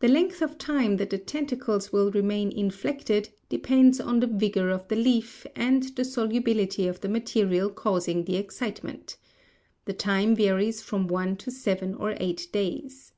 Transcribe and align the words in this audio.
The 0.00 0.08
length 0.08 0.42
of 0.42 0.58
time 0.58 0.98
that 0.98 1.08
the 1.08 1.16
tentacles 1.16 1.90
will 1.90 2.10
remain 2.10 2.52
inflected 2.52 3.30
depends 3.48 3.98
on 3.98 4.20
the 4.20 4.26
vigor 4.26 4.68
of 4.68 4.86
the 4.88 4.96
leaf 4.96 5.46
and 5.56 5.82
the 5.96 6.04
solubility 6.04 6.86
of 6.86 7.00
the 7.00 7.08
material 7.08 7.70
causing 7.70 8.26
the 8.26 8.36
excitement. 8.36 9.16
The 9.86 9.94
time 9.94 10.36
varies 10.36 10.82
from 10.82 11.08
one 11.08 11.36
to 11.36 11.50
seven 11.50 11.94
or 11.94 12.12
eight 12.20 12.48
days. 12.52 13.14